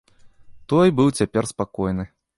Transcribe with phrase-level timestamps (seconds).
[0.73, 2.03] Той быў цяпер спакойны.